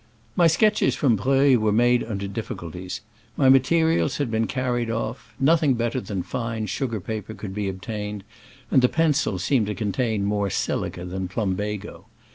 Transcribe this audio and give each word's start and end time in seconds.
My 0.35 0.47
sketches 0.47 0.95
from 0.95 1.15
Breuil 1.15 1.59
were 1.59 1.71
made 1.71 2.03
under 2.03 2.27
difficulties: 2.27 3.01
my 3.37 3.49
materials 3.49 4.17
had 4.17 4.31
been 4.31 4.47
carried 4.47 4.89
off, 4.89 5.35
nothing 5.39 5.75
better 5.75 6.01
than 6.01 6.23
fine 6.23 6.65
sugar 6.65 6.99
paper 6.99 7.35
could 7.35 7.53
be 7.53 7.69
obtained, 7.69 8.23
and 8.71 8.81
the 8.81 8.89
pencils 8.89 9.43
seemed 9.43 9.67
to 9.67 9.75
contain 9.75 10.25
more 10.25 10.49
silica 10.49 11.05
than 11.05 11.27
plumbago. 11.27 12.07